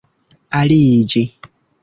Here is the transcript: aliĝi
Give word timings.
aliĝi 0.59 1.23